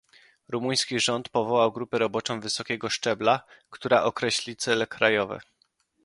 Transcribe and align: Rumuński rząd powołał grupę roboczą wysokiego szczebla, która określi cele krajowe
Rumuński 0.49 0.99
rząd 0.99 1.29
powołał 1.29 1.71
grupę 1.71 1.97
roboczą 1.97 2.39
wysokiego 2.39 2.89
szczebla, 2.89 3.43
która 3.69 4.03
określi 4.03 4.55
cele 4.55 4.87
krajowe 4.87 5.39